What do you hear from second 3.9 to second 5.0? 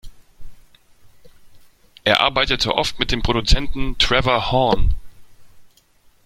Trevor Horn.